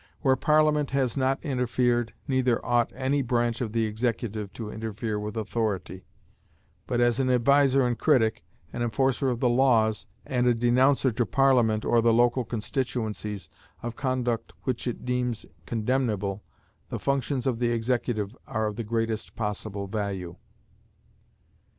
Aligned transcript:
Where 0.21 0.35
Parliament 0.35 0.89
has 0.97 1.15
not 1.15 1.37
interfered, 1.43 2.15
neither 2.27 2.57
ought 2.65 2.91
any 2.95 3.21
branch 3.21 3.61
of 3.61 3.71
the 3.71 3.85
executive 3.85 4.51
to 4.53 4.71
interfere 4.71 5.19
with 5.19 5.37
authority; 5.37 6.05
but 6.87 6.99
as 6.99 7.19
an 7.19 7.29
adviser 7.29 7.85
and 7.85 7.99
critic, 7.99 8.43
an 8.73 8.81
enforcer 8.81 9.29
of 9.29 9.39
the 9.41 9.47
laws, 9.47 10.07
and 10.25 10.47
a 10.47 10.55
denouncer 10.55 11.11
to 11.11 11.23
Parliament 11.27 11.85
or 11.85 12.01
the 12.01 12.13
local 12.13 12.43
constituencies 12.43 13.47
of 13.83 13.95
conduct 13.95 14.53
which 14.63 14.87
it 14.87 15.05
deems 15.05 15.45
condemnable, 15.67 16.41
the 16.89 16.97
functions 16.97 17.45
of 17.45 17.59
the 17.59 17.69
executive 17.69 18.35
are 18.47 18.65
of 18.65 18.77
the 18.77 18.83
greatest 18.83 19.35
possible 19.35 19.87
value. 19.87 20.35